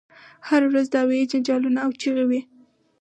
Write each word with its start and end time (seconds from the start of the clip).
هره 0.47 0.67
ورځ 0.71 0.85
دعوې 0.93 1.29
جنجالونه 1.31 1.79
او 1.85 1.91
چیغې 2.01 2.25
وي. 2.29 2.41